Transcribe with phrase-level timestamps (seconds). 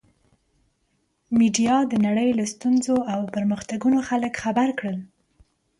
[1.37, 4.97] میډیا د نړۍ له ستونزو او پرمختګونو خلک خبر کړل.